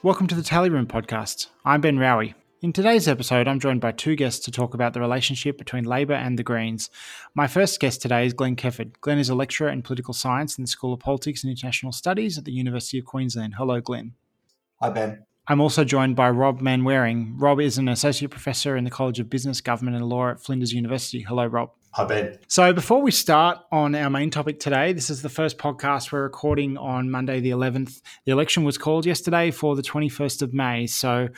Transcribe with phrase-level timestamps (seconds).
[0.00, 1.48] Welcome to the Tally Room podcast.
[1.64, 2.32] I'm Ben Raue.
[2.62, 6.14] In today's episode, I'm joined by two guests to talk about the relationship between Labor
[6.14, 6.88] and the Greens.
[7.34, 8.92] My first guest today is Glenn Kefford.
[9.00, 12.38] Glenn is a lecturer in political science in the School of Politics and International Studies
[12.38, 13.56] at the University of Queensland.
[13.58, 14.12] Hello, Glenn.
[14.80, 15.24] Hi, Ben.
[15.48, 17.32] I'm also joined by Rob Manwaring.
[17.36, 20.72] Rob is an associate professor in the College of Business, Government and Law at Flinders
[20.72, 21.22] University.
[21.22, 21.72] Hello, Rob.
[21.92, 22.38] Hi, Ben.
[22.48, 26.22] So, before we start on our main topic today, this is the first podcast we're
[26.22, 28.02] recording on Monday, the 11th.
[28.26, 30.86] The election was called yesterday for the 21st of May.
[30.86, 31.28] So,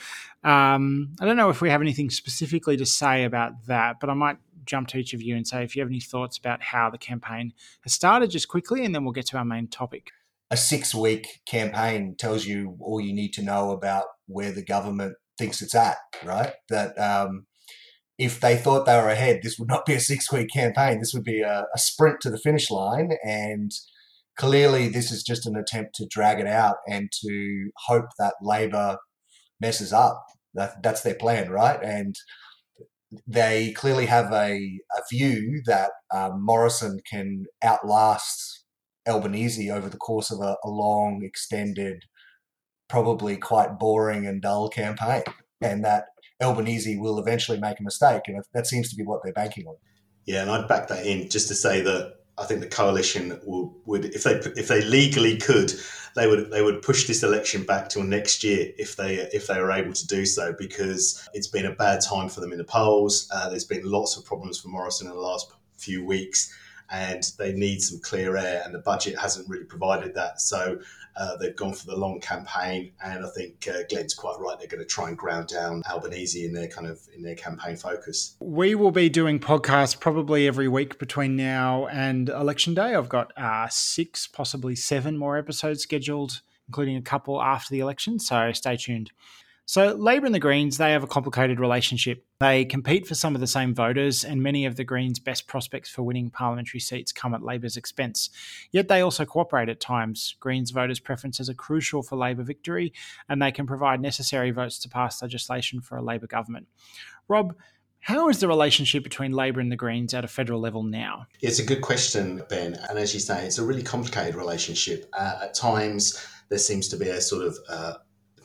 [0.43, 4.13] um, I don't know if we have anything specifically to say about that, but I
[4.13, 6.89] might jump to each of you and say if you have any thoughts about how
[6.89, 10.11] the campaign has started, just quickly, and then we'll get to our main topic.
[10.51, 15.15] A six week campaign tells you all you need to know about where the government
[15.37, 16.53] thinks it's at, right?
[16.69, 17.45] That um,
[18.21, 20.99] if they thought they were ahead, this would not be a six week campaign.
[20.99, 23.13] This would be a, a, sprint to the finish line.
[23.23, 23.71] And
[24.37, 28.99] clearly, this is just an attempt to drag it out and to hope that Labor
[29.59, 30.23] messes up.
[30.53, 31.79] That, that's their plan, right?
[31.81, 32.15] And
[33.25, 34.53] they clearly have a,
[34.95, 38.65] a view that um, Morrison can outlast
[39.07, 42.03] Albanese over the course of a, a long, extended,
[42.87, 45.23] probably quite boring and dull campaign.
[45.59, 46.05] And that
[46.41, 49.75] Albanese will eventually make a mistake, and that seems to be what they're banking on.
[50.25, 53.75] Yeah, and I'd back that in just to say that I think the coalition will,
[53.85, 55.73] would, if they if they legally could,
[56.15, 59.59] they would they would push this election back till next year if they if they
[59.59, 62.63] were able to do so because it's been a bad time for them in the
[62.63, 63.29] polls.
[63.33, 66.53] Uh, there's been lots of problems for Morrison in the last few weeks,
[66.89, 70.41] and they need some clear air, and the budget hasn't really provided that.
[70.41, 70.79] So
[71.15, 74.57] uh, they've gone for the long campaign, and I think uh, Glenn's quite right.
[74.57, 77.75] They're going to try and ground down Albanese in their kind of in their campaign
[77.75, 78.35] focus.
[78.39, 82.95] We will be doing podcasts probably every week between now and election day.
[82.95, 88.19] I've got uh, six, possibly seven more episodes scheduled, including a couple after the election.
[88.19, 89.11] So stay tuned.
[89.71, 92.25] So, Labor and the Greens, they have a complicated relationship.
[92.41, 95.89] They compete for some of the same voters, and many of the Greens' best prospects
[95.89, 98.29] for winning parliamentary seats come at Labor's expense.
[98.71, 100.35] Yet they also cooperate at times.
[100.41, 102.91] Greens voters' preferences are crucial for Labor victory,
[103.29, 106.67] and they can provide necessary votes to pass legislation for a Labor government.
[107.29, 107.55] Rob,
[108.01, 111.27] how is the relationship between Labor and the Greens at a federal level now?
[111.39, 112.77] It's a good question, Ben.
[112.89, 115.09] And as you say, it's a really complicated relationship.
[115.17, 117.93] Uh, at times, there seems to be a sort of uh,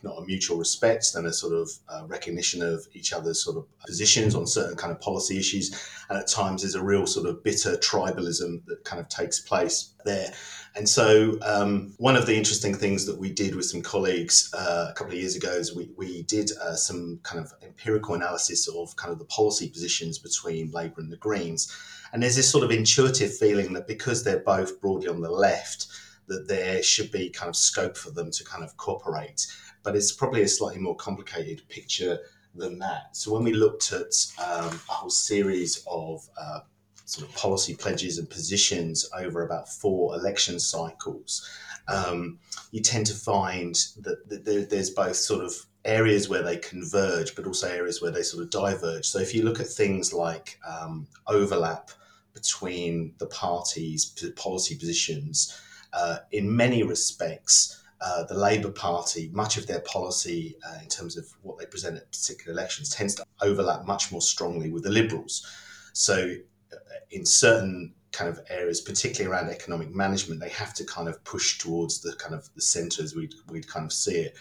[0.03, 3.67] not a mutual respect then a sort of uh, recognition of each other's sort of
[3.81, 5.75] positions on certain kind of policy issues.
[6.09, 9.93] And at times there's a real sort of bitter tribalism that kind of takes place
[10.05, 10.33] there.
[10.77, 14.89] And so um, one of the interesting things that we did with some colleagues uh,
[14.91, 18.69] a couple of years ago is we, we did uh, some kind of empirical analysis
[18.69, 21.75] of kind of the policy positions between Labour and the Greens.
[22.13, 25.87] And there's this sort of intuitive feeling that because they're both broadly on the left,
[26.28, 29.47] that there should be kind of scope for them to kind of cooperate
[29.86, 32.19] but it's probably a slightly more complicated picture
[32.56, 33.16] than that.
[33.16, 34.12] So when we looked at
[34.44, 36.60] um, a whole series of uh,
[37.04, 41.48] sort of policy pledges and positions over about four election cycles,
[41.86, 42.41] um,
[42.72, 45.54] you tend to find that, that there, there's both sort of
[45.84, 49.06] areas where they converge, but also areas where they sort of diverge.
[49.06, 51.92] So if you look at things like um, overlap
[52.34, 55.56] between the parties' policy positions,
[55.92, 61.17] uh, in many respects, uh, the Labour Party, much of their policy uh, in terms
[61.17, 64.91] of what they present at particular elections tends to overlap much more strongly with the
[64.91, 65.47] Liberals.
[65.93, 66.34] So,
[66.73, 66.77] uh,
[67.11, 71.59] in certain kind of areas, particularly around economic management, they have to kind of push
[71.59, 74.37] towards the kind of the centre as we'd, we'd kind of see it.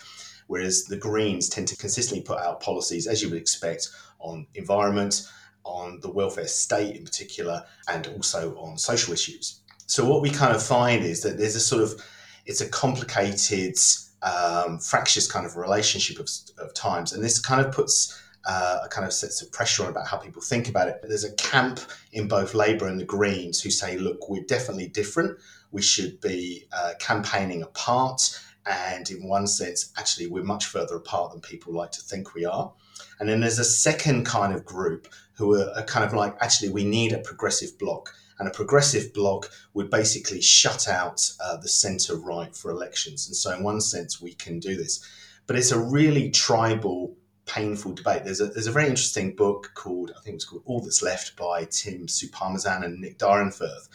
[0.47, 3.89] Whereas the Greens tend to consistently put out policies, as you would expect,
[4.19, 5.27] on environment,
[5.63, 9.61] on the welfare state in particular, and also on social issues.
[9.87, 12.01] So, what we kind of find is that there's a sort of
[12.45, 13.75] it's a complicated,
[14.21, 18.89] um, fractious kind of relationship of, of times, and this kind of puts uh, a
[18.89, 20.99] kind of sets of pressure on about how people think about it.
[21.01, 21.79] There's a camp
[22.11, 25.39] in both Labour and the Greens who say, look, we're definitely different.
[25.71, 28.39] We should be uh, campaigning apart.
[28.67, 32.45] And in one sense, actually, we're much further apart than people like to think we
[32.45, 32.71] are.
[33.19, 36.69] And then there's a second kind of group who are, are kind of like, actually,
[36.69, 41.67] we need a progressive bloc and a progressive bloc would basically shut out uh, the
[41.67, 43.27] centre right for elections.
[43.27, 45.03] And so, in one sense, we can do this.
[45.47, 47.15] But it's a really tribal,
[47.45, 48.25] painful debate.
[48.25, 51.35] There's a, there's a very interesting book called, I think it's called All That's Left
[51.35, 53.87] by Tim Soutphommasane and Nick Dyrenfurth.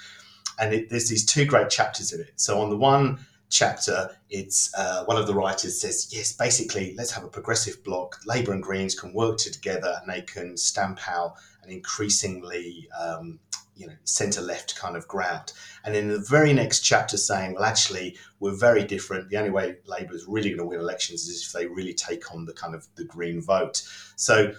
[0.59, 2.33] And it, there's these two great chapters in it.
[2.37, 3.19] So, on the one,
[3.51, 8.19] chapter, it's uh, one of the writers says, yes, basically, let's have a progressive bloc.
[8.25, 13.39] Labour and Greens can work together and they can stamp out an increasingly um,
[13.77, 15.53] you know centre left kind of ground.
[15.85, 19.31] And in the very next chapter, saying, well, actually, we're very different.
[19.31, 22.33] The only way Labour is really going to win elections is if they really take
[22.33, 23.83] on the kind of the Green vote.
[24.17, 24.55] So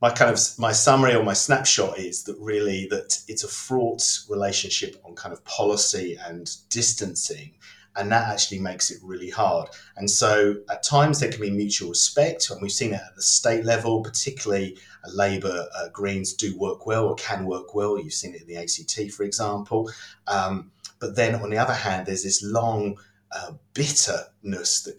[0.00, 4.20] my kind of my summary or my snapshot is that really that it's a fraught
[4.28, 7.54] relationship on kind of policy and distancing
[7.96, 11.88] and that actually makes it really hard and so at times there can be mutual
[11.88, 14.78] respect and we've seen it at the state level particularly
[15.12, 17.98] labour uh, greens do work well or can work well.
[17.98, 19.90] You've seen it in the ACT for example.
[20.26, 22.98] Um, but then on the other hand there's this long
[23.32, 24.96] uh, bitterness that,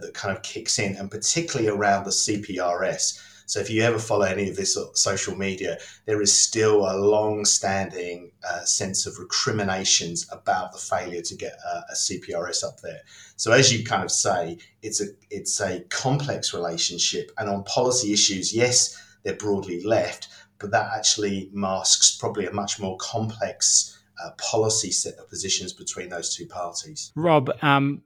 [0.00, 4.26] that kind of kicks in and particularly around the CPRS so if you ever follow
[4.26, 10.72] any of this social media, there is still a long-standing uh, sense of recriminations about
[10.72, 13.00] the failure to get a, a, CPRS up there.
[13.36, 18.12] So as you kind of say, it's a it's a complex relationship, and on policy
[18.12, 20.28] issues, yes, they're broadly left,
[20.58, 23.94] but that actually masks probably a much more complex.
[24.20, 27.12] Uh, policy set of positions between those two parties.
[27.14, 28.02] Rob, um,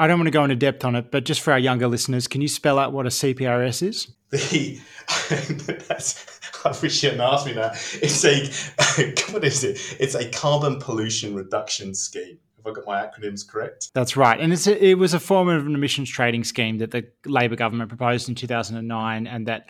[0.00, 2.26] I don't want to go into depth on it, but just for our younger listeners,
[2.26, 4.10] can you spell out what a CPRS is?
[4.30, 4.80] The
[5.88, 7.72] that's, I wish you hadn't asked me that.
[8.00, 9.78] It's a what is it?
[10.00, 12.38] It's a carbon pollution reduction scheme.
[12.56, 13.90] Have I got my acronyms correct?
[13.92, 16.92] That's right, and it's a, it was a form of an emissions trading scheme that
[16.92, 19.68] the Labor government proposed in two thousand and nine, and that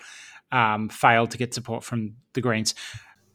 [0.53, 2.75] um, failed to get support from the Greens.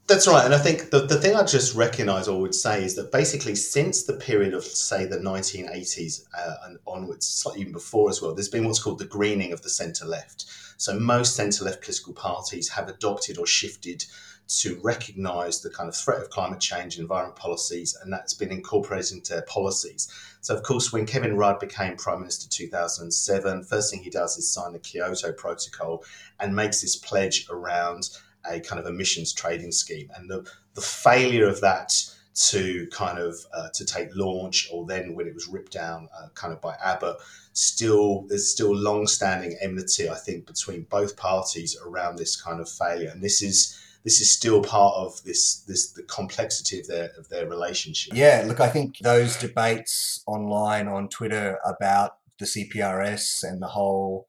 [0.08, 0.46] That's right.
[0.46, 3.56] And I think the, the thing I just recognise or would say is that basically
[3.56, 8.36] since the period of, say, the 1980s uh, and onwards, slightly even before as well,
[8.36, 10.46] there's been what's called the greening of the centre left.
[10.78, 14.06] So most centre left political parties have adopted or shifted
[14.48, 18.52] to recognise the kind of threat of climate change and environment policies, and that's been
[18.52, 20.08] incorporated into their policies.
[20.42, 24.50] So, of course, when Kevin Rudd became Prime Minister 2007, first thing he does is
[24.50, 26.04] sign the Kyoto Protocol
[26.40, 28.10] and makes this pledge around
[28.50, 30.10] a kind of emissions trading scheme.
[30.16, 31.94] And the, the failure of that
[32.36, 36.28] to kind of uh, to take launch, or then when it was ripped down, uh,
[36.36, 37.18] kind of by Abbott,
[37.54, 43.10] still there's still long-standing enmity, I think, between both parties around this kind of failure.
[43.10, 47.28] And this is this is still part of this this the complexity of their of
[47.30, 48.14] their relationship.
[48.16, 54.28] Yeah, look, I think those debates online on Twitter about the CPRS and the whole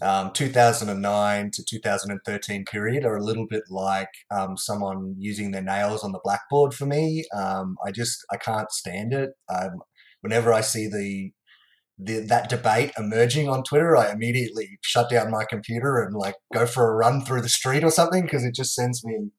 [0.00, 6.02] um, 2009 to 2013 period are a little bit like um, someone using their nails
[6.02, 7.24] on the blackboard for me.
[7.36, 9.30] Um, I just I can't stand it.
[9.54, 9.82] Um,
[10.22, 11.32] whenever I see the,
[11.98, 16.66] the that debate emerging on Twitter, I immediately shut down my computer and like go
[16.66, 19.30] for a run through the street or something because it just sends me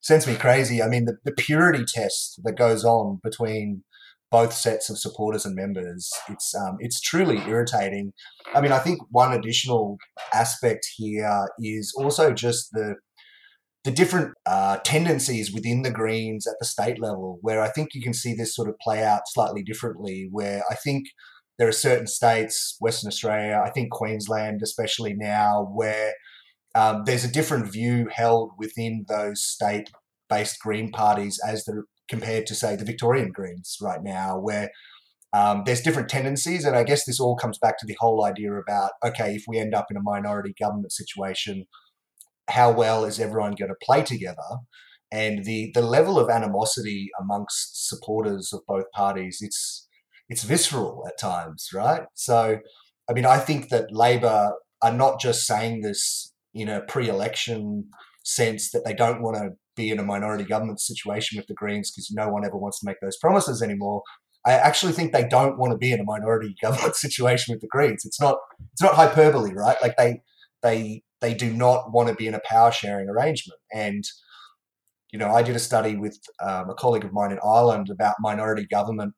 [0.00, 0.82] sends me crazy.
[0.82, 3.84] I mean, the, the purity test that goes on between
[4.32, 6.10] both sets of supporters and members.
[6.28, 8.12] It's um, it's truly irritating.
[8.54, 9.98] I mean, I think one additional
[10.32, 12.96] aspect here is also just the
[13.84, 18.02] the different uh, tendencies within the Greens at the state level, where I think you
[18.02, 20.28] can see this sort of play out slightly differently.
[20.30, 21.04] Where I think
[21.62, 26.12] there are certain states, Western Australia, I think Queensland, especially now, where
[26.74, 29.88] um, there's a different view held within those state
[30.28, 34.72] based Green parties as the compared to, say, the Victorian Greens right now, where
[35.32, 36.64] um, there's different tendencies.
[36.64, 39.60] And I guess this all comes back to the whole idea about okay, if we
[39.60, 41.66] end up in a minority government situation,
[42.50, 44.58] how well is everyone going to play together?
[45.12, 49.86] And the, the level of animosity amongst supporters of both parties, it's
[50.32, 52.04] it's visceral at times, right?
[52.14, 52.58] So,
[53.08, 57.90] I mean, I think that Labor are not just saying this in a pre-election
[58.24, 61.90] sense that they don't want to be in a minority government situation with the Greens
[61.90, 64.02] because no one ever wants to make those promises anymore.
[64.46, 67.68] I actually think they don't want to be in a minority government situation with the
[67.68, 68.04] Greens.
[68.06, 68.38] It's not
[68.72, 69.76] it's not hyperbole, right?
[69.82, 70.22] Like they
[70.62, 73.60] they they do not want to be in a power sharing arrangement.
[73.72, 74.02] And
[75.12, 78.16] you know, I did a study with um, a colleague of mine in Ireland about
[78.18, 79.12] minority government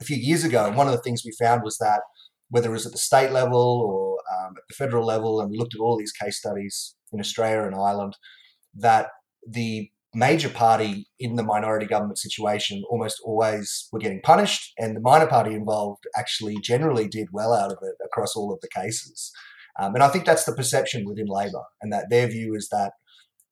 [0.00, 2.00] a few years ago, and one of the things we found was that
[2.48, 5.58] whether it was at the state level or um, at the federal level, and we
[5.58, 8.16] looked at all these case studies in Australia and Ireland,
[8.74, 9.08] that
[9.48, 15.00] the major party in the minority government situation almost always were getting punished, and the
[15.00, 19.32] minor party involved actually generally did well out of it across all of the cases.
[19.78, 22.92] Um, and I think that's the perception within Labor, and that their view is that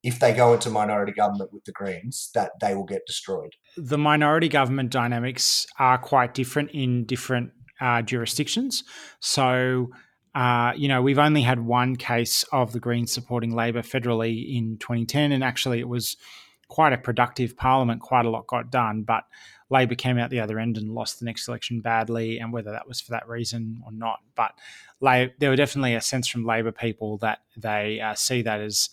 [0.05, 3.55] if they go into minority government with the Greens, that they will get destroyed.
[3.77, 8.85] The minority government dynamics are quite different in different uh, jurisdictions.
[9.19, 9.89] So
[10.35, 14.79] uh, you know, we've only had one case of the Greens supporting Labor federally in
[14.79, 16.17] 2010, and actually it was
[16.69, 19.25] quite a productive parliament, quite a lot got done, but
[19.71, 22.89] Labor came out the other end and lost the next election badly, and whether that
[22.89, 24.21] was for that reason or not.
[24.35, 24.53] But
[25.01, 28.91] there were definitely a sense from Labor people that they uh, see that as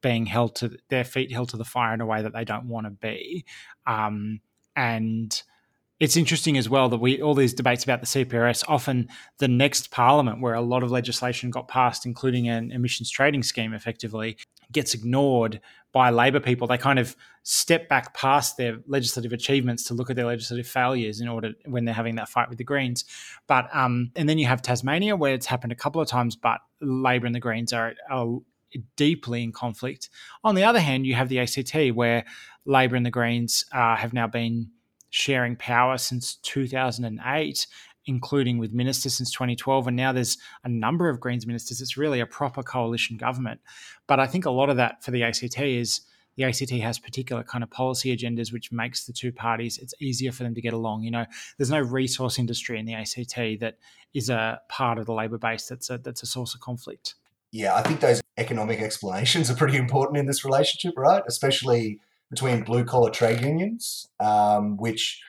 [0.00, 2.68] being held to their feet held to the fire in a way that they don't
[2.68, 3.44] want to be.
[3.86, 4.40] Um,
[4.76, 5.42] and
[6.00, 9.90] it's interesting as well that we all these debates about the CPRS often the next
[9.90, 14.36] parliament where a lot of legislation got passed including an emissions trading scheme effectively
[14.70, 15.60] gets ignored
[15.92, 20.16] by labor people they kind of step back past their legislative achievements to look at
[20.16, 23.04] their legislative failures in order when they're having that fight with the greens
[23.46, 26.60] but um, and then you have Tasmania where it's happened a couple of times but
[26.80, 28.38] labor and the greens are, are
[28.96, 30.10] deeply in conflict
[30.44, 32.24] on the other hand you have the ACT where
[32.68, 34.70] labor and the greens uh, have now been
[35.10, 37.66] sharing power since 2008,
[38.06, 39.88] including with ministers since 2012.
[39.88, 41.80] And now there's a number of Greens ministers.
[41.80, 43.60] It's really a proper coalition government.
[44.06, 46.02] But I think a lot of that for the ACT is
[46.36, 50.30] the ACT has particular kind of policy agendas, which makes the two parties, it's easier
[50.30, 51.02] for them to get along.
[51.02, 53.78] You know, there's no resource industry in the ACT that
[54.14, 57.14] is a part of the Labor base that's a, that's a source of conflict.
[57.52, 61.22] Yeah, I think those economic explanations are pretty important in this relationship, right?
[61.26, 62.00] Especially
[62.30, 65.20] between blue collar trade unions, um, which,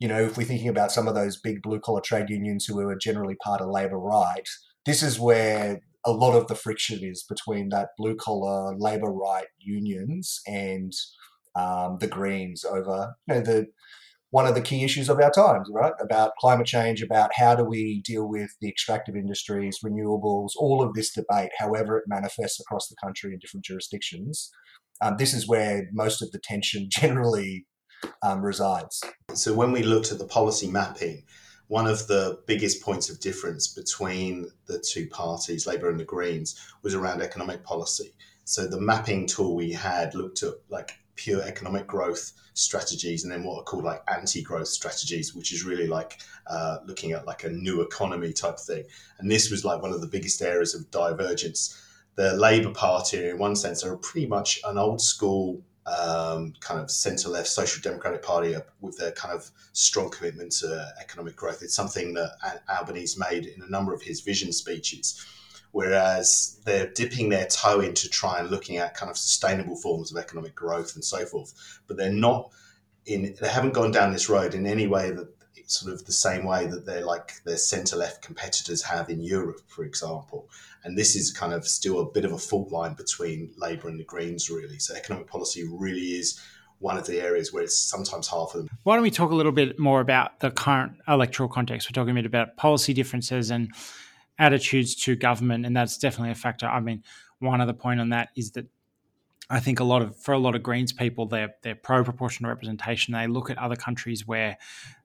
[0.00, 2.80] you know, if we're thinking about some of those big blue collar trade unions who
[2.80, 4.48] are generally part of labour right,
[4.84, 9.46] this is where a lot of the friction is between that blue collar labour right
[9.60, 10.92] unions and
[11.54, 13.66] um, the Greens over you know the
[14.32, 15.94] one of the key issues of our times, right?
[16.00, 20.94] About climate change, about how do we deal with the extractive industries, renewables, all of
[20.94, 24.50] this debate, however it manifests across the country in different jurisdictions
[25.02, 27.66] um, this is where most of the tension generally
[28.22, 29.02] um, resides.
[29.34, 31.24] So when we looked at the policy mapping,
[31.68, 36.58] one of the biggest points of difference between the two parties, Labour and the Greens,
[36.82, 38.14] was around economic policy.
[38.44, 43.44] So the mapping tool we had looked at like pure economic growth strategies and then
[43.44, 47.48] what are called like anti-growth strategies which is really like uh, looking at like a
[47.48, 48.84] new economy type thing
[49.18, 51.78] and this was like one of the biggest areas of divergence
[52.14, 56.90] the Labour Party, in one sense, are pretty much an old school um, kind of
[56.90, 61.62] centre left social democratic party with their kind of strong commitment to economic growth.
[61.62, 62.36] It's something that
[62.68, 65.24] Albanese made in a number of his vision speeches.
[65.72, 70.18] Whereas they're dipping their toe into try and looking at kind of sustainable forms of
[70.18, 72.50] economic growth and so forth, but they're not
[73.06, 73.34] in.
[73.40, 75.28] They haven't gone down this road in any way that
[75.66, 79.60] sort of the same way that they're like their centre left competitors have in Europe,
[79.66, 80.48] for example.
[80.84, 83.98] And this is kind of still a bit of a fault line between Labour and
[83.98, 84.78] the Greens, really.
[84.78, 86.38] So economic policy really is
[86.78, 88.68] one of the areas where it's sometimes hard for them.
[88.82, 91.88] Why don't we talk a little bit more about the current electoral context?
[91.88, 93.72] We're talking a bit about policy differences and
[94.38, 96.66] attitudes to government, and that's definitely a factor.
[96.66, 97.02] I mean,
[97.38, 98.66] one other point on that is that
[99.50, 102.48] I think a lot of for a lot of Greens people, they're they're pro proportional
[102.50, 103.12] representation.
[103.12, 104.56] They look at other countries where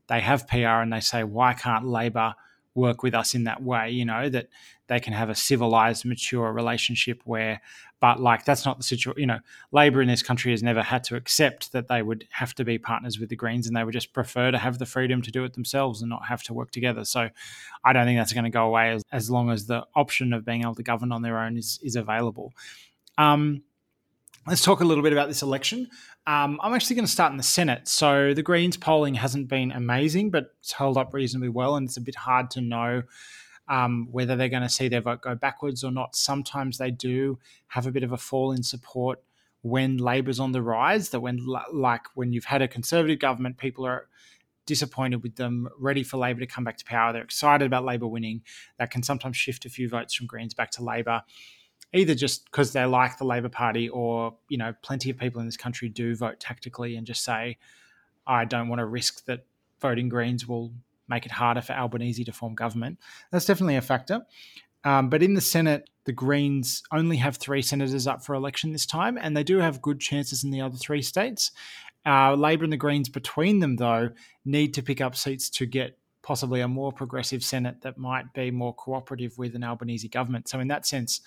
[0.07, 2.33] they have PR and they say, why can't Labor
[2.77, 3.89] work with us in that way?
[3.89, 4.47] You know that
[4.87, 7.61] they can have a civilized, mature relationship where,
[7.99, 9.19] but like that's not the situation.
[9.19, 9.39] You know,
[9.71, 12.77] Labor in this country has never had to accept that they would have to be
[12.77, 15.43] partners with the Greens, and they would just prefer to have the freedom to do
[15.43, 17.03] it themselves and not have to work together.
[17.03, 17.29] So,
[17.83, 20.45] I don't think that's going to go away as, as long as the option of
[20.45, 22.53] being able to govern on their own is is available.
[23.17, 23.63] Um,
[24.47, 25.89] let's talk a little bit about this election.
[26.27, 27.87] Um, I'm actually going to start in the Senate.
[27.87, 31.95] So the Greens polling hasn't been amazing, but it's held up reasonably well, and it's
[31.95, 33.03] a bit hard to know
[33.69, 36.17] um, whether they're going to see their vote go backwards or not.
[36.17, 39.23] Sometimes they do have a bit of a fall in support
[39.61, 41.09] when Labor's on the rise.
[41.09, 44.09] That when, like, when you've had a Conservative government, people are
[44.65, 47.13] disappointed with them, ready for Labor to come back to power.
[47.13, 48.41] They're excited about Labor winning.
[48.79, 51.23] That can sometimes shift a few votes from Greens back to Labor
[51.93, 55.45] either just because they like the Labor Party or, you know, plenty of people in
[55.45, 57.57] this country do vote tactically and just say,
[58.25, 59.45] I don't want to risk that
[59.79, 60.73] voting Greens will
[61.07, 62.99] make it harder for Albanese to form government.
[63.31, 64.25] That's definitely a factor.
[64.83, 68.85] Um, but in the Senate, the Greens only have three senators up for election this
[68.85, 71.51] time, and they do have good chances in the other three states.
[72.05, 74.09] Uh, Labor and the Greens between them, though,
[74.45, 78.51] need to pick up seats to get possibly a more progressive Senate that might be
[78.51, 80.47] more cooperative with an Albanese government.
[80.47, 81.21] So, in that sense,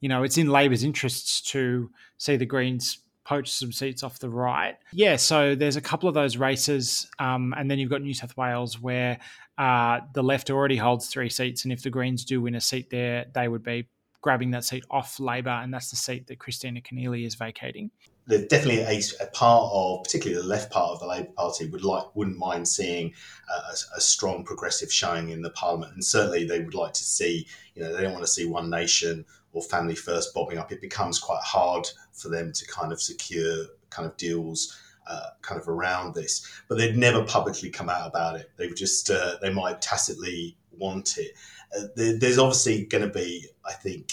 [0.00, 4.30] you know, it's in Labor's interests to see the Greens poach some seats off the
[4.30, 4.76] right.
[4.92, 8.36] Yeah, so there's a couple of those races, um, and then you've got New South
[8.36, 9.18] Wales where
[9.58, 12.90] uh, the left already holds three seats, and if the Greens do win a seat
[12.90, 13.88] there, they would be
[14.20, 17.90] grabbing that seat off Labor, and that's the seat that Kristina Keneally is vacating.
[18.28, 21.84] There's definitely a, a, part of, particularly the left part of the Labor Party, would
[21.84, 23.14] like wouldn't mind seeing
[23.48, 27.46] a, a, strong progressive showing in the Parliament, and certainly they would like to see.
[27.76, 29.24] You know, they don't want to see one nation
[29.56, 33.64] or family first bobbing up, it becomes quite hard for them to kind of secure
[33.88, 38.36] kind of deals uh, kind of around this, but they'd never publicly come out about
[38.36, 38.50] it.
[38.58, 41.32] They would just uh, they might tacitly want it.
[41.74, 44.12] Uh, there, there's obviously going to be, I think,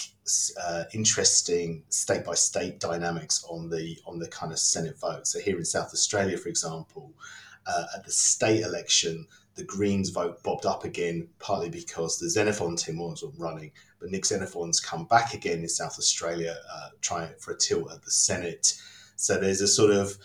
[0.66, 5.26] uh, interesting state by state dynamics on the on the kind of Senate vote.
[5.26, 7.12] So here in South Australia, for example,
[7.66, 12.76] uh, at the state election, the Greens vote bobbed up again, partly because the Xenophon
[12.76, 17.52] Team wasn't running, but Nick Xenophon's come back again in South Australia, uh, trying for
[17.52, 18.74] a tilt at the Senate.
[19.16, 20.16] So there's a sort of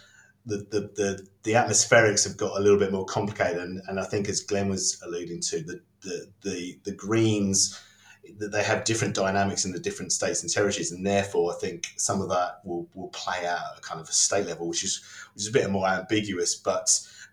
[0.45, 4.05] the, the, the, the atmospherics have got a little bit more complicated, and, and I
[4.05, 7.79] think as Glenn was alluding to, the the the, the Greens
[8.37, 12.21] they have different dynamics in the different states and territories, and therefore I think some
[12.21, 15.01] of that will, will play out at kind of a state level, which is
[15.33, 16.55] which is a bit more ambiguous.
[16.55, 16.89] But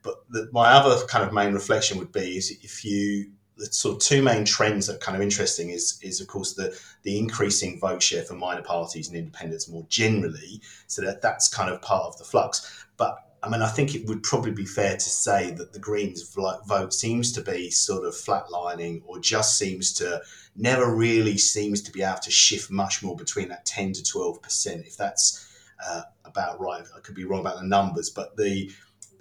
[0.06, 3.96] but the, my other kind of main reflection would be is if you the sort
[3.96, 7.18] of two main trends that are kind of interesting is is of course the the
[7.18, 10.60] increasing vote share for minor parties and independents more generally.
[10.86, 12.86] So that that's kind of part of the flux.
[12.96, 16.34] But I mean, I think it would probably be fair to say that the Greens
[16.66, 20.20] vote seems to be sort of flatlining, or just seems to
[20.56, 24.42] never really seems to be able to shift much more between that ten to twelve
[24.42, 24.86] percent.
[24.86, 25.46] If that's
[25.86, 28.70] uh, about right, I could be wrong about the numbers, but the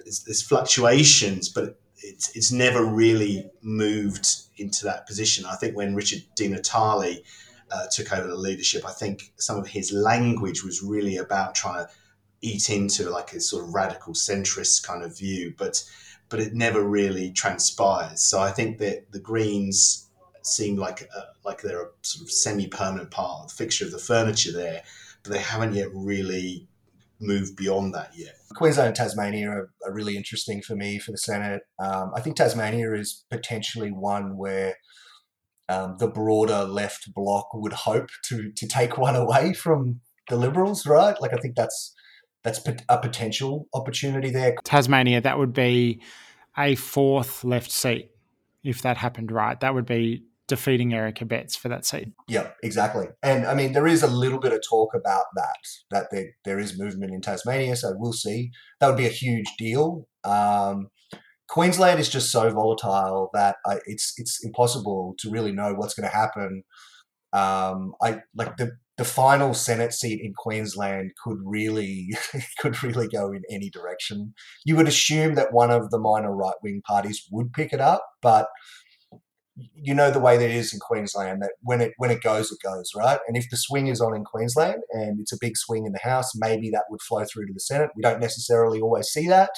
[0.06, 5.46] there's, there's fluctuations, but it's it's never really moved into that position.
[5.46, 7.24] I think when Richard Di Natale
[7.72, 11.86] uh, took over the leadership, I think some of his language was really about trying
[11.86, 11.92] to
[12.42, 15.84] eat into like a sort of radical centrist kind of view, but
[16.30, 18.22] but it never really transpires.
[18.22, 20.08] So I think that the Greens
[20.44, 23.98] seem like a, like they're a sort of semi-permanent part of the fixture of the
[23.98, 24.84] furniture there,
[25.24, 26.68] but they haven't yet really
[27.20, 28.36] moved beyond that yet.
[28.56, 31.62] Queensland and Tasmania are, are really interesting for me for the Senate.
[31.80, 34.76] Um, I think Tasmania is potentially one where
[35.70, 40.86] um, the broader left bloc would hope to to take one away from the Liberals,
[40.86, 41.20] right?
[41.22, 41.94] Like I think that's
[42.44, 44.56] that's a potential opportunity there.
[44.64, 46.02] Tasmania, that would be
[46.58, 48.12] a fourth left seat
[48.64, 49.60] if that happened right.
[49.60, 52.10] That would be defeating Eric Abetz for that seat.
[52.28, 53.08] Yeah, exactly.
[53.24, 55.58] And I mean, there is a little bit of talk about that,
[55.92, 57.76] that there, there is movement in Tasmania.
[57.76, 58.52] So we'll see.
[58.80, 60.08] That would be a huge deal.
[60.24, 60.90] Um,
[61.48, 66.10] Queensland is just so volatile that I, it's it's impossible to really know what's going
[66.10, 66.64] to happen.
[67.34, 72.10] Um, I like the the final Senate seat in Queensland could really
[72.60, 74.34] could really go in any direction.
[74.64, 78.04] You would assume that one of the minor right wing parties would pick it up,
[78.22, 78.48] but
[79.74, 82.52] you know the way that it is in Queensland that when it when it goes,
[82.52, 83.20] it goes right.
[83.28, 86.00] And if the swing is on in Queensland and it's a big swing in the
[86.00, 87.90] House, maybe that would flow through to the Senate.
[87.96, 89.52] We don't necessarily always see that,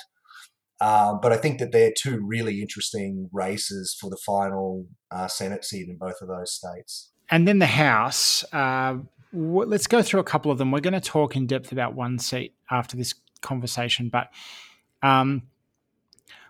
[0.80, 5.66] um, but I think that they're two really interesting races for the final uh, Senate
[5.66, 7.12] seat in both of those states.
[7.30, 8.44] And then the House.
[8.54, 8.98] Uh,
[9.34, 10.72] let's go through a couple of them.
[10.72, 14.30] We're going to talk in depth about one seat after this conversation, but
[15.04, 15.44] um,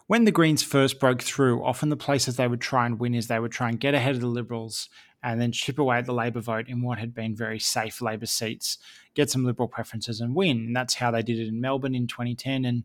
[0.07, 3.27] when the Greens first broke through, often the places they would try and win is
[3.27, 4.89] they would try and get ahead of the Liberals
[5.21, 8.25] and then chip away at the Labor vote in what had been very safe Labor
[8.25, 8.77] seats,
[9.13, 10.57] get some Liberal preferences and win.
[10.57, 12.63] And that's how they did it in Melbourne in 2010.
[12.63, 12.83] And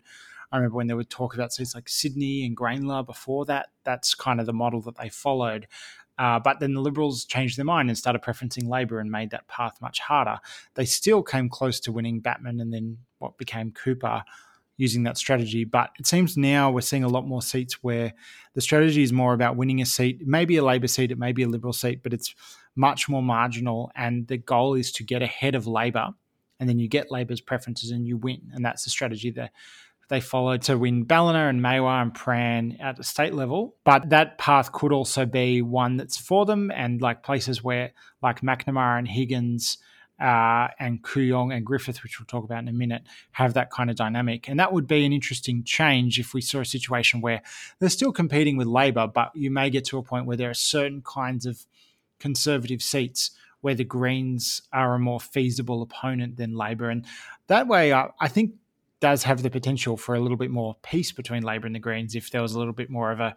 [0.51, 4.15] I remember when there would talk about seats like Sydney and Grayndler before that, that's
[4.15, 5.69] kind of the model that they followed.
[6.19, 9.47] Uh, but then the Liberals changed their mind and started preferencing Labor and made that
[9.47, 10.39] path much harder.
[10.75, 14.25] They still came close to winning Batman and then what became Cooper
[14.83, 15.65] using that strategy.
[15.65, 18.13] But it seems now we're seeing a lot more seats where
[18.55, 20.19] the strategy is more about winning a seat.
[20.21, 22.35] It may be a Labor seat, it may be a Liberal seat, but it's
[22.75, 23.93] much more marginal.
[23.95, 26.09] And the goal is to get ahead of Labor.
[26.59, 28.51] And then you get Labor's preferences and you win.
[28.53, 29.53] And that's the strategy that
[30.09, 33.77] they followed to win Ballina and Maiwar and Prahran at the state level.
[33.85, 38.41] But that path could also be one that's for them and like places where like
[38.43, 39.79] Macnamara and Higgins
[40.23, 43.91] uh, and Kooyong and Griffith, which we'll talk about in a minute, have that kind
[43.91, 44.49] of dynamic.
[44.49, 47.43] And that would be an interesting change if we saw a situation where
[47.81, 50.55] they're still competing with Labor, but you may get to a point where there are
[50.55, 51.67] certain kinds of
[52.21, 53.33] conservative seats
[53.63, 56.89] where the Greens are a more feasible opponent than Labor.
[56.89, 57.05] And
[57.49, 58.55] that way, I, I think
[59.01, 62.15] does have the potential for a little bit more peace between Labor and the Greens
[62.15, 63.35] if there was a little bit more of a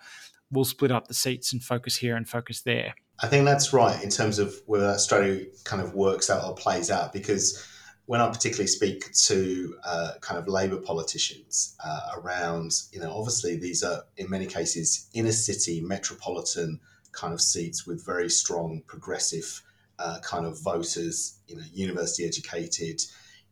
[0.52, 2.94] we'll split up the seats and focus here and focus there.
[3.20, 6.56] I think that's right in terms of whether that strategy kind of works out or
[6.56, 7.66] plays out because
[8.08, 13.58] when I particularly speak to uh, kind of Labour politicians uh, around, you know, obviously
[13.58, 16.80] these are in many cases inner city, metropolitan
[17.14, 19.64] kind of seats with very strong progressive
[19.98, 23.02] uh, kind of voters, you know, university educated.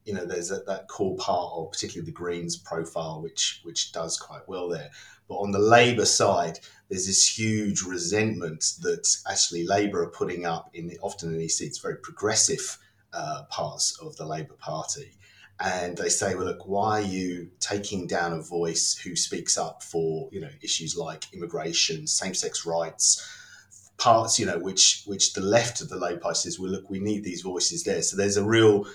[0.05, 4.19] You know, there's a, that core part of particularly the Greens profile, which which does
[4.19, 4.91] quite well there.
[5.27, 6.59] But on the Labour side,
[6.93, 11.57] there's this huge resentment that actually Labour are putting up in the, often in these
[11.57, 12.77] seats very progressive
[13.13, 15.17] uh, parts of the Labour Party.
[15.59, 19.83] and they say, well, look, why are you taking down a voice who speaks up
[19.83, 23.25] for, you know, issues like immigration, same-sex rights,
[23.97, 26.99] parts, you know, which which the left of the Labour Party says, well, look, we
[26.99, 28.01] need these voices there.
[28.01, 28.85] So there's a real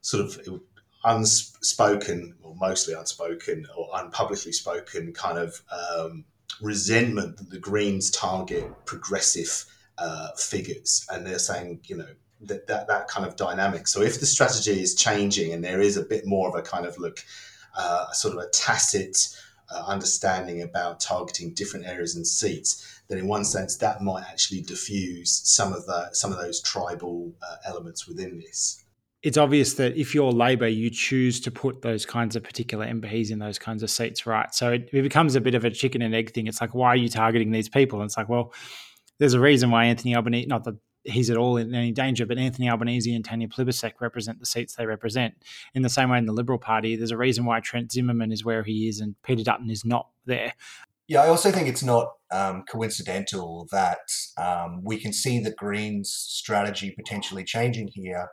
[0.00, 0.60] sort of
[1.04, 6.24] unspoken, or mostly unspoken, or unpublicly spoken kind of um,
[6.60, 9.64] resentment that the Greens target progressive
[9.98, 12.08] uh, figures, and they're saying, you know,
[12.40, 13.86] that, that that kind of dynamic.
[13.86, 16.86] So if the strategy is changing and there is a bit more of a kind
[16.86, 17.24] of look,
[17.76, 19.28] uh, sort of a tacit
[19.70, 24.60] uh, understanding about targeting different areas and seats, then in one sense that might actually
[24.60, 28.83] diffuse some of the some of those tribal uh, elements within this.
[29.24, 33.30] It's obvious that if you're Labor, you choose to put those kinds of particular MPs
[33.30, 34.54] in those kinds of seats, right?
[34.54, 36.46] So it, it becomes a bit of a chicken and egg thing.
[36.46, 38.00] It's like, why are you targeting these people?
[38.00, 38.52] And it's like, well,
[39.18, 42.26] there's a reason why Anthony Albanese, not that he's at all in any danger.
[42.26, 45.34] But Anthony Albanese and Tanya Plibersek represent the seats they represent.
[45.74, 48.44] In the same way, in the Liberal Party, there's a reason why Trent Zimmerman is
[48.44, 50.52] where he is and Peter Dutton is not there.
[51.06, 53.98] Yeah, I also think it's not um, coincidental that
[54.36, 58.28] um, we can see the Greens' strategy potentially changing here.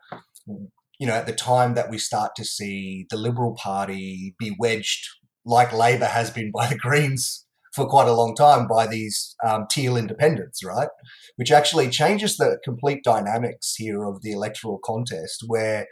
[1.01, 5.03] You know, at the time that we start to see the Liberal Party be wedged,
[5.43, 9.65] like Labor has been by the Greens for quite a long time by these um,
[9.71, 10.89] teal independents, right?
[11.37, 15.87] Which actually changes the complete dynamics here of the electoral contest, where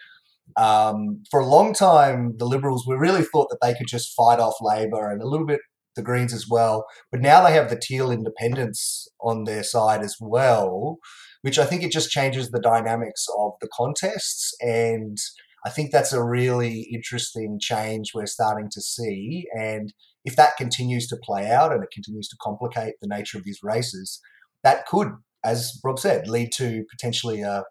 [0.58, 4.40] um, for a long time the Liberals were really thought that they could just fight
[4.40, 5.62] off Labor and a little bit
[5.96, 10.16] the Greens as well, but now they have the teal independents on their side as
[10.20, 10.98] well,
[11.42, 15.18] which I think it just changes the dynamics of the contests and.
[15.66, 19.46] I think that's a really interesting change we're starting to see.
[19.54, 23.44] And if that continues to play out and it continues to complicate the nature of
[23.44, 24.22] these races,
[24.64, 25.10] that could,
[25.44, 27.64] as Rob said, lead to potentially a,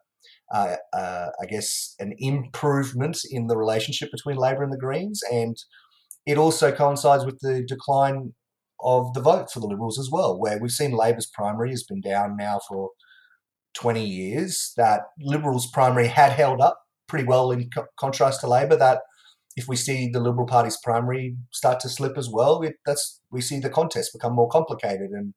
[0.53, 5.21] uh, uh, I guess, an improvement in the relationship between Labor and the Greens.
[5.31, 5.57] And
[6.29, 8.35] it also coincides with the decline
[8.81, 12.03] of the vote for the Liberals as well, where we've seen Labor's primary has been
[12.03, 12.91] down now for
[13.75, 14.75] 20 years.
[14.77, 18.77] That Liberals' primary had held up pretty well in co- contrast to Labor.
[18.77, 19.01] That
[19.57, 23.41] if we see the Liberal Party's primary start to slip as well, we, that's we
[23.41, 25.33] see the contest become more complicated, and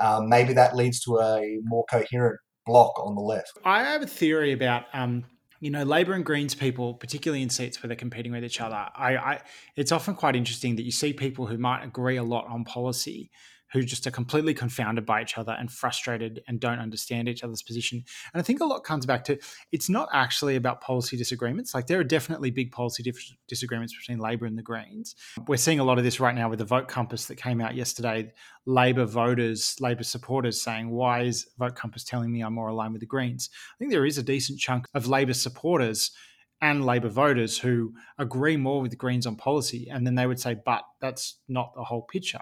[0.00, 3.52] um, maybe that leads to a more coherent block on the left.
[3.64, 4.86] I have a theory about.
[4.92, 5.24] Um,
[5.62, 8.74] you know, Labor and Greens people, particularly in seats where they're competing with each other,
[8.74, 9.40] I, I,
[9.76, 13.30] it's often quite interesting that you see people who might agree a lot on policy,
[13.72, 17.62] who just are completely confounded by each other and frustrated and don't understand each other's
[17.62, 18.04] position.
[18.32, 19.38] And I think a lot comes back to
[19.72, 21.74] it's not actually about policy disagreements.
[21.74, 25.14] Like there are definitely big policy dif- disagreements between Labor and the Greens.
[25.48, 27.74] We're seeing a lot of this right now with the vote compass that came out
[27.74, 28.32] yesterday.
[28.66, 33.00] Labor voters, Labor supporters saying, why is Vote Compass telling me I'm more aligned with
[33.00, 33.50] the Greens?
[33.52, 36.12] I think there is a decent chunk of Labor supporters
[36.62, 39.88] and Labor voters who agree more with the Greens on policy.
[39.90, 42.40] And then they would say, but that's not the whole picture.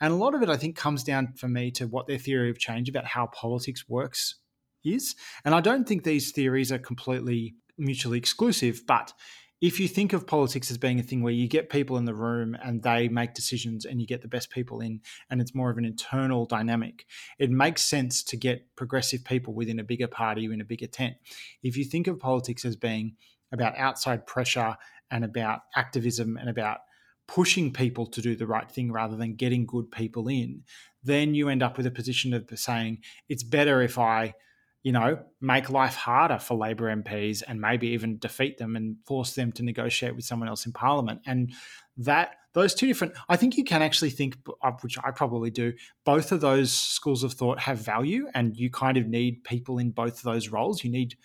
[0.00, 2.50] And a lot of it, I think, comes down for me to what their theory
[2.50, 4.36] of change about how politics works
[4.84, 5.16] is.
[5.46, 9.14] And I don't think these theories are completely mutually exclusive, but
[9.60, 12.14] if you think of politics as being a thing where you get people in the
[12.14, 15.00] room and they make decisions and you get the best people in
[15.30, 17.06] and it's more of an internal dynamic
[17.38, 21.14] it makes sense to get progressive people within a bigger party in a bigger tent
[21.62, 23.14] if you think of politics as being
[23.54, 24.76] about outside pressure
[25.10, 26.78] and about activism and about
[27.26, 30.62] pushing people to do the right thing rather than getting good people in,
[31.02, 34.34] then you end up with a position of saying it's better if I,
[34.82, 39.34] you know, make life harder for Labor MPs and maybe even defeat them and force
[39.34, 41.20] them to negotiate with someone else in Parliament.
[41.26, 41.52] And
[41.96, 45.72] that those two different, I think you can actually think, uh, which I probably do,
[46.04, 49.90] both of those schools of thought have value, and you kind of need people in
[49.90, 50.84] both of those roles.
[50.84, 51.16] You need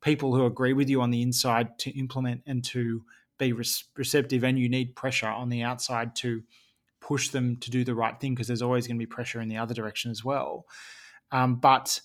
[0.00, 3.02] people who agree with you on the inside to implement and to
[3.38, 6.42] be receptive, and you need pressure on the outside to
[7.00, 9.48] push them to do the right thing because there's always going to be pressure in
[9.48, 10.66] the other direction as well.
[11.30, 12.00] Um, but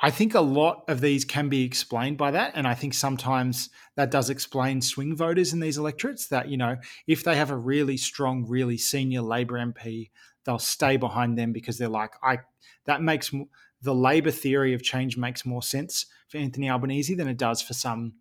[0.00, 2.52] I think a lot of these can be explained by that.
[2.54, 6.76] And I think sometimes that does explain swing voters in these electorates that, you know,
[7.06, 10.10] if they have a really strong, really senior Labor MP,
[10.44, 12.40] they'll stay behind them because they're like, I,
[12.84, 13.32] that makes
[13.80, 17.74] the Labor theory of change makes more sense for Anthony Albanese than it does for
[17.74, 18.14] some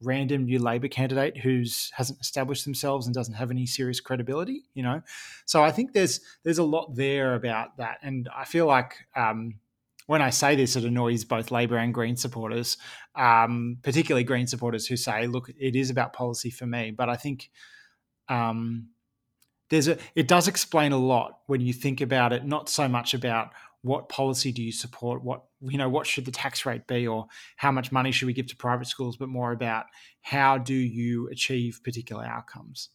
[0.00, 4.62] random new Labor candidate who's hasn't established themselves and doesn't have any serious credibility.
[4.74, 5.02] You know,
[5.44, 8.94] so I think there's there's a lot there about that, and I feel like.
[9.16, 9.54] Um,
[10.06, 12.78] when I say this, it annoys both Labor and Green supporters,
[13.14, 17.16] um, particularly Green supporters who say, "Look, it is about policy for me." But I
[17.16, 17.50] think
[18.30, 18.88] um,
[19.68, 22.46] there's a it does explain a lot when you think about it.
[22.46, 23.50] Not so much about
[23.82, 27.26] what policy do you support, what you know, what should the tax rate be or
[27.56, 29.86] how much money should we give to private schools, but more about
[30.22, 32.90] how do you achieve particular outcomes.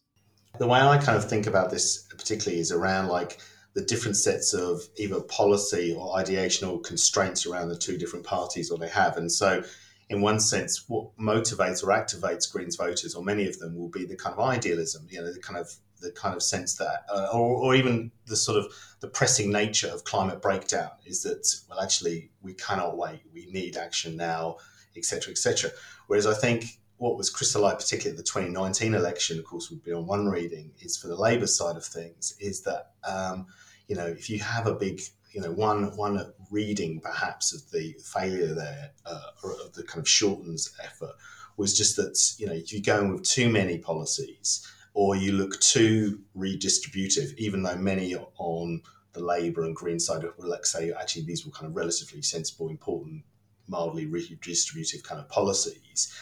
[0.58, 3.40] The way I kind of think about this particularly is around like
[3.74, 8.78] the different sets of either policy or ideational constraints around the two different parties or
[8.78, 9.16] they have.
[9.16, 9.64] And so
[10.08, 14.04] in one sense, what motivates or activates Greens voters, or many of them, will be
[14.04, 15.72] the kind of idealism, you know, the kind of
[16.04, 19.88] the kind of sense that, uh, or, or even the sort of the pressing nature
[19.88, 23.22] of climate breakdown is that well, actually, we cannot wait.
[23.32, 24.58] We need action now,
[24.96, 25.70] etc., etc.
[26.06, 30.06] Whereas I think what was crystallized, particularly the 2019 election, of course, would be on
[30.06, 33.46] one reading, is for the Labour side of things, is that um,
[33.88, 35.00] you know if you have a big
[35.32, 40.00] you know one one reading perhaps of the failure there uh, or of the kind
[40.00, 41.14] of Shorten's effort
[41.56, 45.60] was just that you know if you're going with too many policies or you look
[45.60, 48.80] too redistributive even though many on
[49.12, 52.68] the Labour and Green side will like say actually these were kind of relatively sensible
[52.68, 53.22] important
[53.68, 56.12] mildly redistributive kind of policies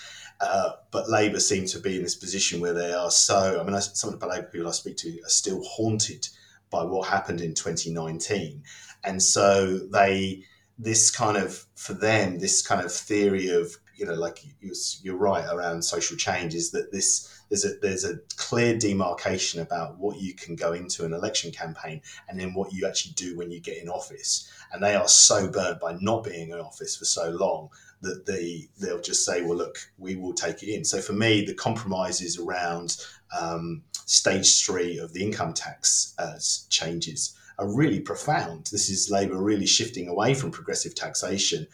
[0.42, 3.60] uh, but Labour seem to be in this position where they are so.
[3.60, 6.28] I mean, some of the Labour people I speak to are still haunted
[6.68, 8.64] by what happened in 2019,
[9.04, 10.42] and so they
[10.78, 15.16] this kind of for them this kind of theory of you know like you're, you're
[15.16, 20.20] right around social change is that this there's a there's a clear demarcation about what
[20.20, 23.60] you can go into an election campaign and then what you actually do when you
[23.60, 27.30] get in office and they are so burnt by not being in office for so
[27.30, 27.68] long
[28.00, 31.44] that they they'll just say well look we will take it in so for me
[31.44, 32.96] the compromises around
[33.38, 36.38] um, stage three of the income tax uh,
[36.68, 38.68] changes are really profound.
[38.72, 41.66] This is Labour really shifting away from progressive taxation.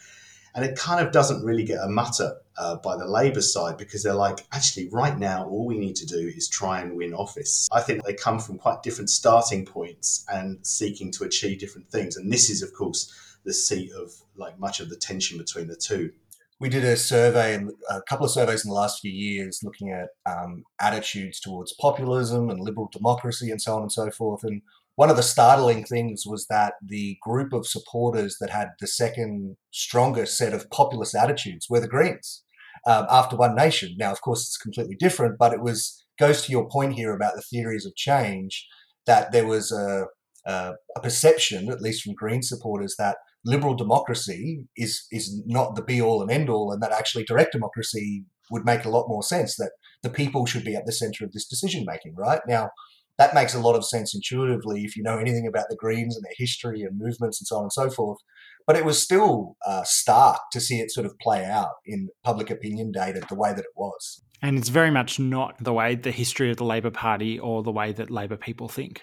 [0.59, 4.03] And it kind of doesn't really get a mutter uh, by the Labour side because
[4.03, 7.69] they're like, actually, right now, all we need to do is try and win office.
[7.71, 12.17] I think they come from quite different starting points and seeking to achieve different things.
[12.17, 13.09] And this is, of course,
[13.45, 16.11] the seat of like much of the tension between the two.
[16.59, 19.91] We did a survey, and a couple of surveys in the last few years, looking
[19.91, 24.43] at um, attitudes towards populism and liberal democracy and so on and so forth.
[24.43, 24.61] And
[24.99, 29.55] one of the startling things was that the group of supporters that had the second
[29.71, 32.43] strongest set of populist attitudes were the Greens
[32.85, 33.95] um, after One Nation.
[33.97, 37.35] Now, of course, it's completely different, but it was goes to your point here about
[37.35, 38.67] the theories of change
[39.05, 40.07] that there was a,
[40.45, 45.81] a, a perception, at least from Green supporters, that liberal democracy is is not the
[45.81, 49.23] be all and end all, and that actually direct democracy would make a lot more
[49.23, 49.55] sense.
[49.55, 49.71] That
[50.03, 52.15] the people should be at the center of this decision making.
[52.17, 52.71] Right now,
[53.19, 56.23] that makes a lot of sense intuitively if you know anything about the Greens and
[56.23, 58.17] their history and movements and so on and so forth.
[58.65, 62.49] But it was still uh, stark to see it sort of play out in public
[62.49, 64.23] opinion data the way that it was.
[64.41, 67.71] And it's very much not the way the history of the Labor Party or the
[67.71, 69.01] way that Labor people think.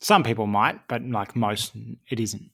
[0.00, 1.76] Some people might, but like most,
[2.08, 2.50] it isn't.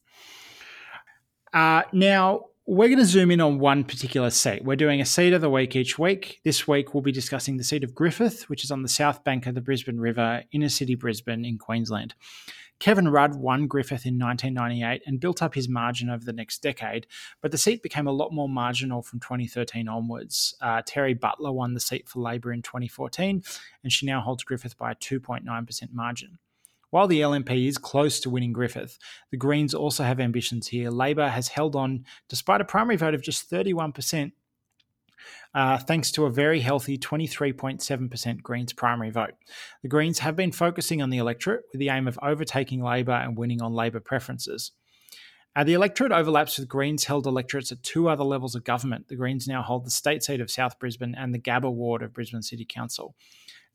[1.54, 4.62] Uh, now, we're going to zoom in on one particular seat.
[4.62, 6.38] We're doing a seat of the week each week.
[6.44, 9.46] This week, we'll be discussing the seat of Griffith, which is on the south bank
[9.46, 12.14] of the Brisbane River, inner city Brisbane in Queensland.
[12.78, 17.06] Kevin Rudd won Griffith in 1998 and built up his margin over the next decade,
[17.40, 20.54] but the seat became a lot more marginal from 2013 onwards.
[20.60, 23.42] Uh, Terri Butler won the seat for Labor in 2014,
[23.82, 26.38] and she now holds Griffith by a 2.9% margin.
[26.90, 28.98] While the LNP is close to winning Griffith,
[29.30, 30.90] the Greens also have ambitions here.
[30.90, 34.32] Labor has held on despite a primary vote of just 31%,
[35.54, 39.34] uh, thanks to a very healthy 23.7% Greens primary vote.
[39.82, 43.36] The Greens have been focusing on the electorate with the aim of overtaking Labor and
[43.36, 44.72] winning on Labor preferences.
[45.56, 49.08] Uh, the electorate overlaps with Greens held electorates at two other levels of government.
[49.08, 52.12] The Greens now hold the state seat of South Brisbane and the Gabba ward of
[52.12, 53.16] Brisbane City Council.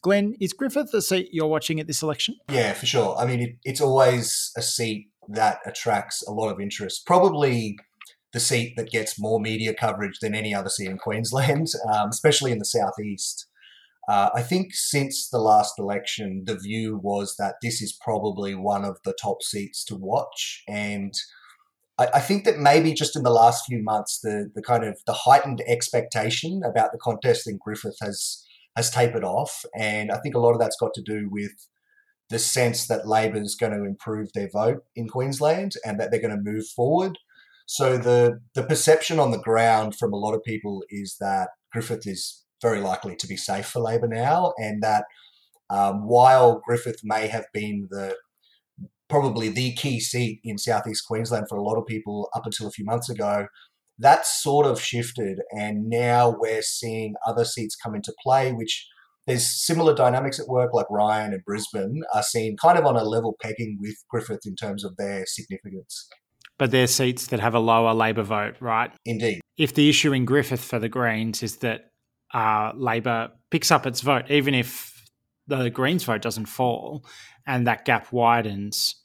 [0.04, 2.36] Glenn, is Griffith the seat you're watching at this election?
[2.50, 3.16] Yeah, for sure.
[3.18, 7.08] I mean, it, it's always a seat that attracts a lot of interest.
[7.08, 7.78] Probably
[8.34, 12.52] the seat that gets more media coverage than any other seat in Queensland, um, especially
[12.52, 13.48] in the southeast.
[14.10, 18.84] Uh, I think since the last election, the view was that this is probably one
[18.84, 21.14] of the top seats to watch, and
[21.98, 25.00] I, I think that maybe just in the last few months, the the kind of
[25.08, 28.44] the heightened expectation about the contest in Griffith has
[28.76, 29.66] has tapered off.
[29.78, 31.52] And I think a lot of that's got to do with
[32.30, 36.22] the sense that Labor is going to improve their vote in Queensland and that they're
[36.22, 37.18] going to move forward.
[37.66, 42.06] So the the perception on the ground from a lot of people is that Griffith
[42.06, 45.06] is very likely to be safe for Labor now, and that
[45.70, 48.16] um, while Griffith may have been the
[49.10, 52.72] probably the key seat in southeast Queensland for a lot of people up until a
[52.72, 53.48] few months ago,
[54.00, 58.88] that's sort of shifted, and now we're seeing other seats come into play, which
[59.28, 63.04] there's similar dynamics at work, like Ryan and Brisbane are seen kind of on a
[63.04, 66.10] level pegging with Griffith in terms of their significance.
[66.58, 68.92] but they're seats that have a lower Labor vote, right?
[69.06, 69.42] Indeed.
[69.58, 71.92] If the issue in Griffith for the Greens is that
[72.34, 74.92] uh, Labor picks up its vote, even if
[75.48, 77.06] the Greens vote doesn't fall
[77.46, 78.96] and that gap widens,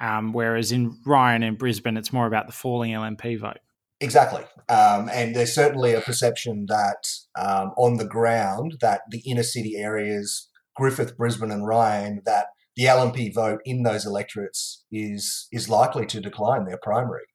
[0.00, 3.58] um, whereas in Ryan and Brisbane, it's more about the falling LNP vote.
[4.02, 4.42] Exactly.
[4.68, 7.06] Um, and there's certainly a perception that
[7.38, 12.84] um, on the ground that the inner city areas, Griffith, Brisbane, and Ryan, that the
[12.84, 17.26] LNP vote in those electorates is is likely to decline their primary.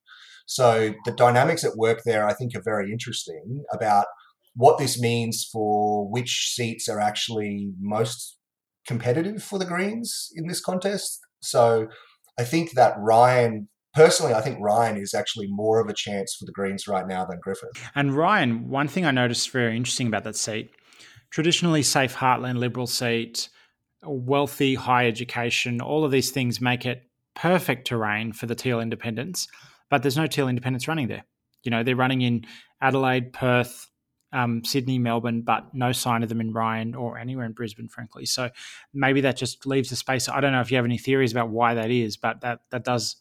[0.46, 4.06] So the dynamics at work there, I think, are very interesting about
[4.54, 8.36] what this means for which seats are actually most
[8.86, 11.20] competitive for the Greens in this contest.
[11.40, 11.86] So
[12.38, 16.44] I think that Ryan personally, I think Ryan is actually more of a chance for
[16.44, 17.70] the Greens right now than Griffith.
[17.96, 20.70] And Ryan, one thing I noticed very interesting about that seat,
[21.30, 23.48] traditionally safe heartland Liberal seat,
[24.04, 29.48] wealthy, high education, all of these things make it perfect terrain for the Teal Independents,
[29.90, 31.24] but there's no Teal Independents running there.
[31.64, 32.46] You know, they're running in
[32.80, 33.90] Adelaide, Perth,
[34.32, 38.26] um, Sydney, Melbourne, but no sign of them in Ryan or anywhere in Brisbane, frankly.
[38.26, 38.50] So
[38.94, 40.28] maybe that just leaves the space.
[40.28, 42.84] I don't know if you have any theories about why that is, but that that
[42.84, 43.16] does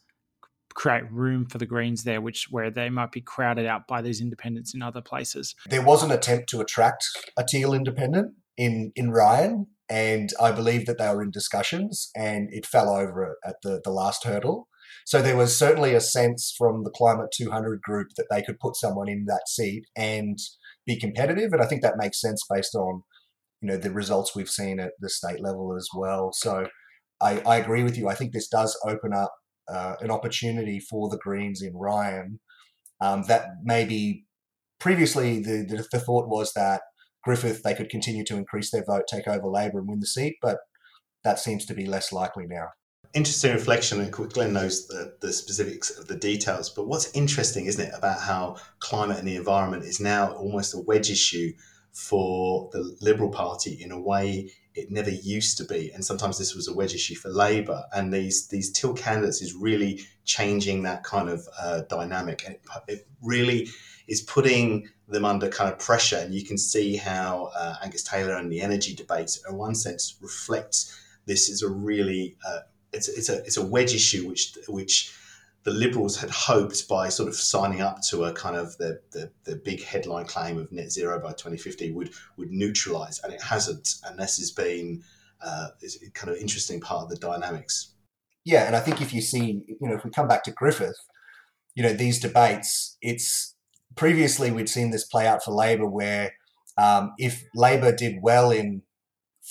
[0.77, 4.21] create room for the Greens there, which where they might be crowded out by these
[4.21, 5.55] independents in other places.
[5.67, 7.03] There was an attempt to attract
[7.35, 12.47] a Teal independent in in Ryan, and I believe that they were in discussions, and
[12.51, 14.67] it fell over at the the last hurdle.
[15.05, 18.75] So there was certainly a sense from the Climate 200 group that they could put
[18.75, 20.37] someone in that seat and
[20.85, 23.01] be competitive, and I think that makes sense based on
[23.61, 26.29] you know the results we've seen at the state level as well.
[26.33, 26.67] So
[27.19, 28.07] I, I agree with you.
[28.07, 29.33] I think this does open up
[29.69, 32.39] uh, an opportunity for the Greens in Ryan
[33.01, 34.25] um, that maybe
[34.79, 36.81] previously the, the, the thought was that
[37.23, 40.37] Griffith they could continue to increase their vote, take over Labor, and win the seat,
[40.41, 40.57] but
[41.23, 42.67] that seems to be less likely now.
[43.13, 46.69] Interesting reflection, and Glenn knows the, the specifics of the details.
[46.69, 50.79] But what's interesting, isn't it, about how climate and the environment is now almost a
[50.79, 51.51] wedge issue
[51.97, 55.91] for the Liberal Party in a way it never used to be.
[55.91, 57.85] And sometimes this was a wedge issue for Labor.
[57.91, 62.43] And these these Teal candidates is really changing that kind of uh, dynamic.
[62.45, 63.67] And it, it, really
[64.07, 66.17] is putting them under kind of pressure.
[66.17, 70.17] And you can see how uh, Angus Taylor and the energy debates, in one sense,
[70.21, 72.59] reflects this is a really uh,
[72.93, 75.11] it's, it's a it's a wedge issue which which
[75.67, 79.29] the Liberals had hoped by sort of signing up to a kind of the, the,
[79.43, 83.95] the big headline claim of net zero by 2050 would would neutralise, and it hasn't.
[84.05, 85.03] And this has been
[85.41, 87.95] uh, is kind of interesting part of the dynamics.
[88.45, 91.01] Yeah, and I think if you see, you know, if we come back to Griffith,
[91.75, 93.53] you know, these debates, it's
[93.97, 96.31] previously we'd seen this play out for Labor where
[96.77, 98.83] um, if Labor did well in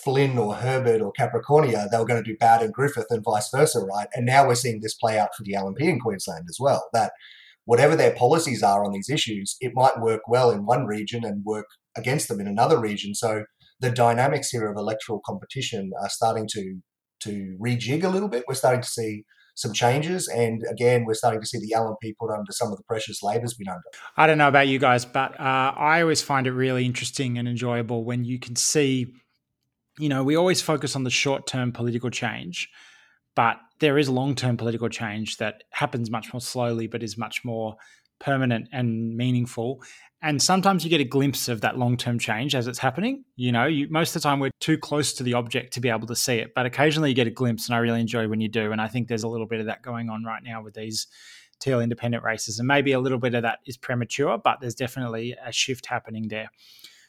[0.02, 3.48] Flynn or Herbert or Capricornia, they were going to do bad in Griffith and vice
[3.50, 4.09] versa, right?
[4.14, 6.88] And now we're seeing this play out for the LNP in Queensland as well.
[6.92, 7.12] That
[7.64, 11.44] whatever their policies are on these issues, it might work well in one region and
[11.44, 13.14] work against them in another region.
[13.14, 13.44] So
[13.80, 16.80] the dynamics here of electoral competition are starting to
[17.18, 18.44] to rejig a little bit.
[18.46, 22.30] We're starting to see some changes, and again, we're starting to see the LNP put
[22.30, 23.80] under some of the pressures Labor's been under.
[24.14, 27.48] I don't know about you guys, but uh, I always find it really interesting and
[27.48, 29.14] enjoyable when you can see
[29.98, 32.68] you know, we always focus on the short term political change,
[33.35, 37.44] but there is long term political change that happens much more slowly, but is much
[37.44, 37.76] more
[38.18, 39.82] permanent and meaningful.
[40.22, 43.24] And sometimes you get a glimpse of that long term change as it's happening.
[43.37, 45.90] You know, you, most of the time we're too close to the object to be
[45.90, 48.40] able to see it, but occasionally you get a glimpse, and I really enjoy when
[48.40, 48.72] you do.
[48.72, 51.06] And I think there's a little bit of that going on right now with these
[51.59, 52.59] Teal independent races.
[52.59, 56.28] And maybe a little bit of that is premature, but there's definitely a shift happening
[56.28, 56.50] there.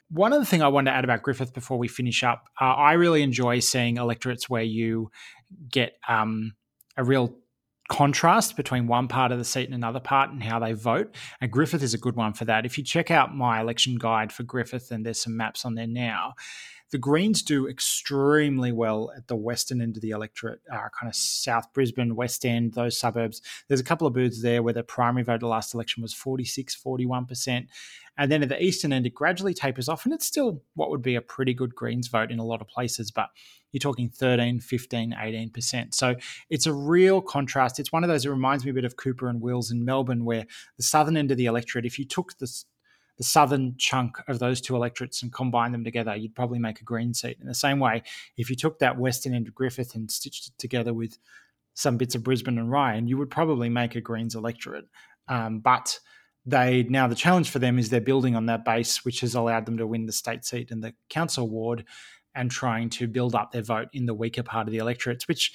[0.10, 2.94] One other thing I wanted to add about Griffith before we finish up, uh, I
[2.94, 5.12] really enjoy seeing electorates where you
[5.70, 6.54] get um,
[6.96, 7.36] a real
[7.90, 11.16] contrast between one part of the seat and another part and how they vote.
[11.40, 12.66] And Griffith is a good one for that.
[12.66, 15.88] If you check out my election guide for Griffith, and there's some maps on there
[15.88, 16.34] now,
[16.92, 21.16] the Greens do extremely well at the western end of the electorate, uh, kind of
[21.16, 23.42] South Brisbane, West End, those suburbs.
[23.68, 26.80] There's a couple of booths there where the primary vote the last election was 46,
[26.82, 27.68] 41%.
[28.18, 31.02] And then at the eastern end, it gradually tapers off, and it's still what would
[31.02, 33.30] be a pretty good Greens vote in a lot of places, but
[33.72, 35.94] you're talking 13, 15, 18%.
[35.94, 36.16] So
[36.50, 37.80] it's a real contrast.
[37.80, 40.26] It's one of those, it reminds me a bit of Cooper and Wills in Melbourne,
[40.26, 40.46] where
[40.78, 42.52] the southern end of the electorate, if you took the,
[43.18, 46.84] the southern chunk of those two electorates and combine them together, you'd probably make a
[46.84, 47.38] Green seat.
[47.42, 48.04] In the same way,
[48.38, 51.18] if you took that western end of Griffith and stitched it together with
[51.74, 54.86] some bits of Brisbane and Ryan, you would probably make a Greens electorate.
[55.28, 56.00] Um, but
[56.46, 59.66] they now the challenge for them is they're building on that base, which has allowed
[59.66, 61.86] them to win the state seat and the council ward,
[62.34, 65.54] and trying to build up their vote in the weaker part of the electorates, which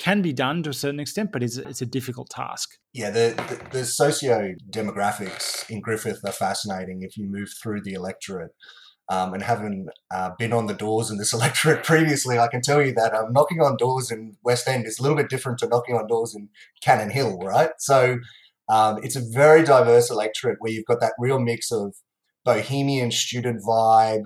[0.00, 2.78] can be done to a certain extent, but it's, it's a difficult task.
[2.94, 7.92] Yeah, the, the, the socio demographics in Griffith are fascinating if you move through the
[7.92, 8.52] electorate.
[9.10, 12.80] Um, and having uh, been on the doors in this electorate previously, I can tell
[12.80, 15.68] you that um, knocking on doors in West End is a little bit different to
[15.68, 16.48] knocking on doors in
[16.82, 17.70] Cannon Hill, right?
[17.78, 18.20] So
[18.70, 21.94] um, it's a very diverse electorate where you've got that real mix of
[22.42, 24.22] bohemian student vibe,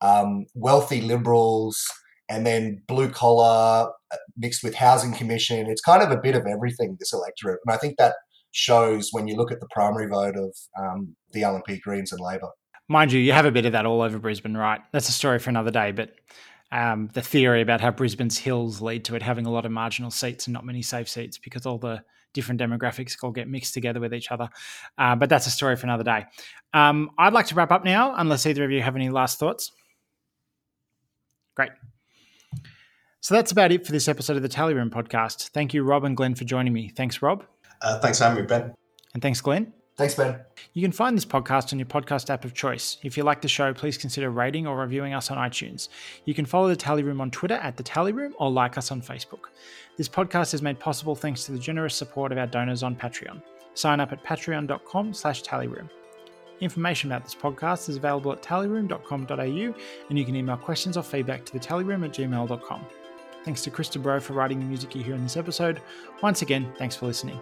[0.00, 1.80] um, wealthy liberals,
[2.28, 3.92] and then blue collar
[4.36, 5.68] mixed with housing commission.
[5.68, 7.60] It's kind of a bit of everything, this electorate.
[7.66, 8.14] And I think that
[8.52, 12.48] shows when you look at the primary vote of um, the LNP Greens and Labor.
[12.88, 14.80] Mind you, you have a bit of that all over Brisbane, right?
[14.92, 15.92] That's a story for another day.
[15.92, 16.10] But
[16.70, 20.10] um, the theory about how Brisbane's hills lead to it having a lot of marginal
[20.10, 22.02] seats and not many safe seats because all the
[22.32, 24.48] different demographics all get mixed together with each other.
[24.98, 26.24] Uh, but that's a story for another day.
[26.72, 29.70] Um, I'd like to wrap up now, unless either of you have any last thoughts.
[31.54, 31.70] Great.
[33.22, 35.50] So that's about it for this episode of the Tally Room podcast.
[35.50, 36.88] Thank you, Rob and Glenn, for joining me.
[36.88, 37.44] Thanks, Rob.
[37.80, 38.74] Uh, thanks for having me, Ben.
[39.14, 39.72] And thanks, Glenn.
[39.96, 40.40] Thanks, Ben.
[40.72, 42.98] You can find this podcast on your podcast app of choice.
[43.04, 45.88] If you like the show, please consider rating or reviewing us on iTunes.
[46.24, 48.90] You can follow the Tally Room on Twitter at the Tally Room or like us
[48.90, 49.44] on Facebook.
[49.96, 53.40] This podcast is made possible thanks to the generous support of our donors on Patreon.
[53.74, 55.88] Sign up at patreon.com slash tallyroom.
[56.60, 59.74] Information about this podcast is available at tallyroom.com.au
[60.08, 62.86] and you can email questions or feedback to the tallyroom at gmail.com.
[63.44, 65.80] Thanks to Krista Bro for writing the music you hear in this episode.
[66.22, 67.40] Once again, thanks for listening.